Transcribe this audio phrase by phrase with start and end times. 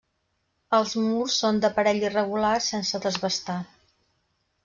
[0.77, 3.59] Els murs són d'aparell irregular sense desbastar.